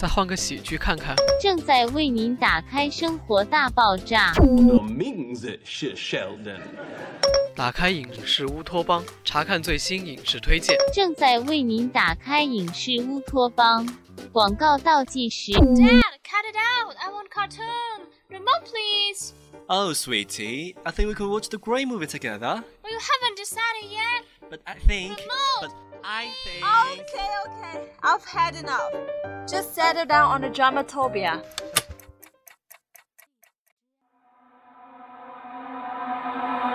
[0.00, 1.14] 再换个喜剧看看。
[1.38, 4.32] 正在为您打开《生活大爆炸》。
[4.74, 6.62] 我名字是 Sheldon。
[7.54, 10.74] 打开影视乌托邦，查看最新影视推荐。
[10.90, 13.86] 正在为您打开影视乌托邦。
[14.32, 15.52] 广告倒计时。
[15.52, 16.96] Dad, cut it out.
[16.96, 18.06] I want cartoon.
[18.30, 19.34] Remote, please.
[19.66, 22.64] Oh, sweetie, I think we could watch the Grey movie together.
[22.82, 24.24] Well, you haven't decided yet.
[24.48, 25.18] But I think.
[25.18, 25.60] Remote.
[25.60, 25.72] But
[26.09, 26.63] I think.
[26.63, 27.91] Okay, okay.
[28.03, 28.93] I've had enough.
[29.47, 31.41] Just settle down on the dramatopia.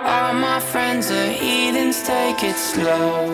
[0.03, 3.27] All my friends are heathens, take it slow.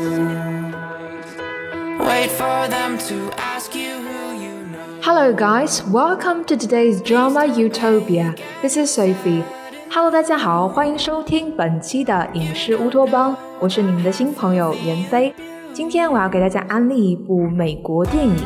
[2.00, 5.02] Wait for them to ask you who you know.
[5.02, 5.83] Hello, guys.
[5.83, 8.36] Welcome to today's drama Utopia.
[8.61, 9.44] This is Sophie.
[9.89, 15.33] Hello，大家好，欢迎收听本期的影视乌托邦，我是你们的新朋友闫飞。
[15.75, 18.37] 今天我要给大家安利一部美国电影，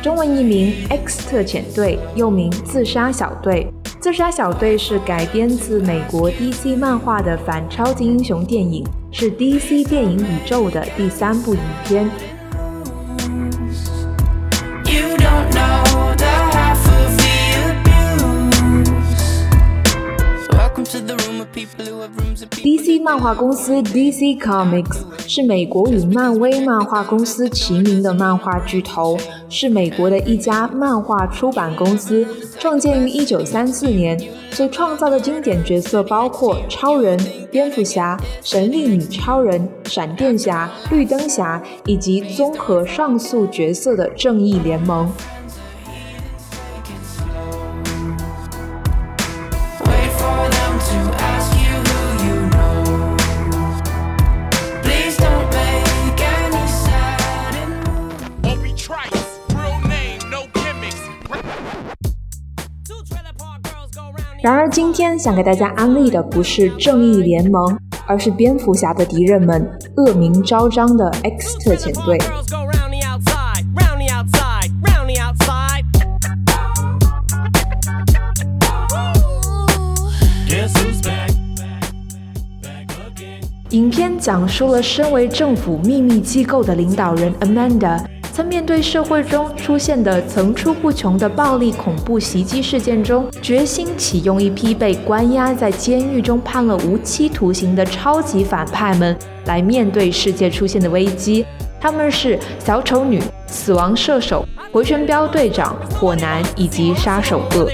[0.00, 3.66] 中文译名《X 特遣队》，又名《自杀小队》。
[3.98, 12.08] 自杀小队是改编自美国 DC 漫画的反超级英雄电影，是 DC 电影宇宙的第三部影片。
[22.50, 29.18] DC 漫画公司 DC Comics 是美国与漫威漫画公司齐名的漫画巨头，
[29.48, 32.26] 是美国的一家漫画出版公司，
[32.58, 34.18] 创建于1934年。
[34.50, 37.18] 所创造的经典角色包括超人、
[37.50, 45.12] 蝙蝠侠、神力女超人、闪电侠、绿灯侠以及综合上述角色的正义联盟。
[64.76, 69.66] 今天想给大家安利的不是正义联盟，而是蝙蝠侠的敌人们——
[69.96, 72.18] 恶名昭彰的 X 特遣队。
[72.18, 75.84] Girls go round the outside, round the outside, round the outside.
[80.46, 81.30] Guess who's back?
[82.60, 83.48] Back again.
[83.70, 88.04] 影片讲述了身为政府秘密机构的领导人 Amanda，
[88.36, 101.46] 在面对社会中出现的层出不穷的暴力恐怖袭击事件中，决心启用一批被关押在监狱中判了无期徒刑的超级反派们来面对世界出现的危机。
[101.80, 107.70] 他们是小丑女、死亡射手、回旋镖队长、火男以及杀手鳄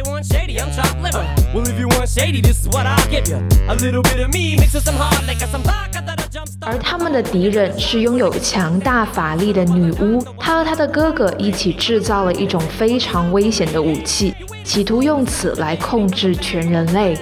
[6.64, 14.34] 而他们的敌人是拥有强大法力的女巫，她和她的哥哥一起制造了一种非常危险的武器，
[14.64, 17.18] 企图用此来控制全人类。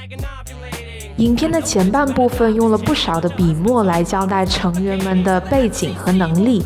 [1.16, 6.62] 影片的前半部分用了不少的笔墨来交代成员们的背景和能力，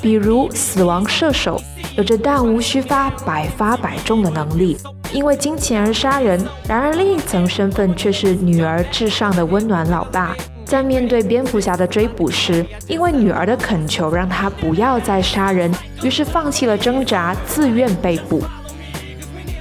[0.00, 1.60] 比如死亡射手
[1.96, 4.76] 有着弹无虚发、百发百中的能力，
[5.12, 10.36] 因为金钱而杀人；然而另一层身份却是女儿至上的温暖老爸。
[10.66, 15.72] 在面对蝙蝠侠的追捕时，因为女儿的恳求让他不要再杀人，
[16.02, 18.42] 于是放弃了挣扎，自愿被捕。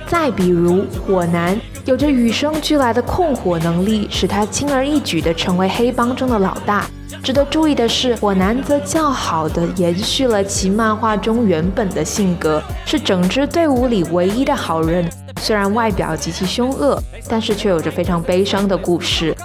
[0.07, 1.55] 再比如火男，
[1.85, 6.88] 有着与生俱来的控火能力，使他轻而易举地成为黑帮中的老大。
[7.21, 15.07] 值得注意的是，火男则较好地延续了其漫画中原本的性格，是整支队伍里唯一的好人。
[15.39, 17.00] 虽然外表极其凶恶，
[17.30, 19.35] 但是却有着非常悲伤的故事。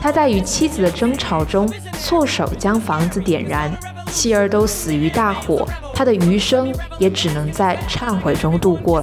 [0.00, 3.70] 他在与妻子的争吵中，错手将房子点燃，
[4.10, 9.02] 妻儿都死于大火，他的余生也只能在忏悔中度过。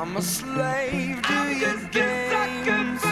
[0.00, 3.02] I'm a slave to your games.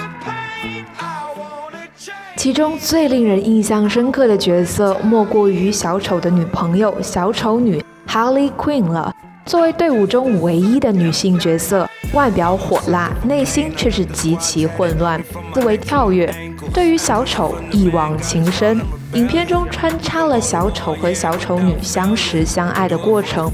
[2.34, 9.14] 其中最令人印象深刻的角色，莫过于小丑的女朋友小丑女 Harley Quinn 了。
[9.44, 16.34] 作为队伍中唯一的女性角色，外表火辣，内心却是极其混乱，思维跳跃，
[16.72, 18.80] 对于小丑一往情深，
[19.14, 23.50] 影片中穿插了小丑和小丑女相识相爱的过程。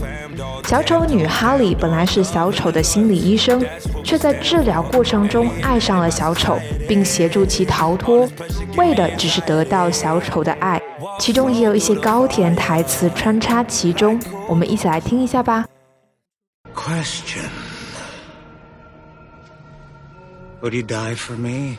[0.65, 3.65] 小丑女哈利本来是小丑的心理医生，
[4.03, 6.59] 却在治疗过程中爱上了小丑，
[6.89, 8.29] 并协助其逃脱，
[8.77, 10.81] 为的只是得到小丑的爱。
[11.19, 14.19] 其中也有一些高甜台词穿插其中，
[14.49, 15.65] 我们一起来听一下吧。
[16.75, 17.45] Question
[20.63, 21.77] Would you die for me?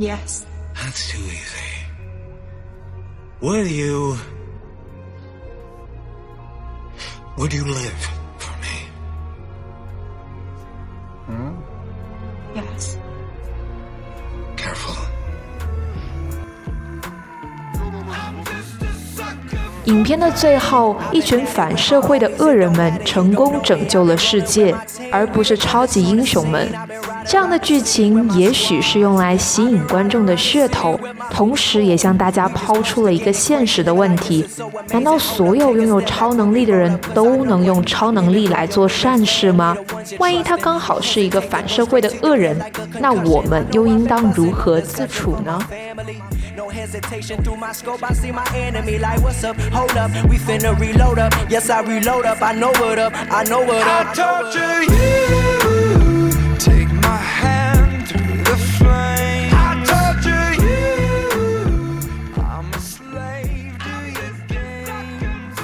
[0.00, 0.46] Yes.
[0.76, 1.72] That's too easy.
[3.42, 4.16] Would you.
[7.36, 8.08] Would you live
[8.38, 8.76] for me?
[11.26, 11.54] Hmm?
[12.54, 12.96] Yes.
[19.90, 24.72] 影片的最后，一群反社会的恶人们成功拯救了世界，
[25.10, 26.72] 而不是超级英雄们。
[27.26, 30.98] 这样的剧情也许是用来吸引观众的噱头，
[31.28, 34.46] 同时也向大家抛出了一个现实的问题：
[34.90, 39.76] 难道所有拥有超能力的人都能用超能力来做善事吗？
[40.20, 42.56] 万一他刚好是一个反社会的恶人，
[43.00, 45.58] 那我们又应当如何自处呢？
[49.80, 49.86] I?
[49.86, 51.32] Hold up, we finna reload up.
[51.48, 52.42] Yes, I reload up.
[52.42, 53.12] I know what up.
[53.30, 54.14] I know what up.
[54.14, 56.30] torture you.
[56.58, 59.50] Take my hand through the flame.
[59.52, 61.98] I torture you.
[62.36, 65.56] I'm a slave to your games.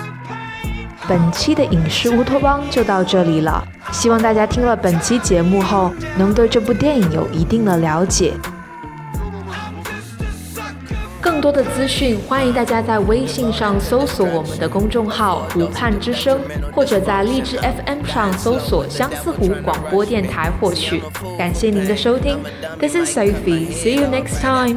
[1.08, 8.32] 本期的影视乌托邦就到这里了，希望大家听了本期节目后，能对这部电影有一定的了解。
[11.20, 16.38] 更多的资讯，欢迎大家在微信上搜索我们的公众号“湖畔之声”，
[16.72, 21.02] 或者在荔枝 FM 上搜索“相思湖广播电台”获取。
[21.36, 22.38] 感谢您的收听
[22.78, 23.72] ，This is Sophie.
[23.72, 24.76] See you next time.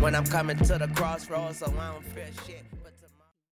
[0.00, 2.79] When I'm coming to the crossroads, so I don't fear shit.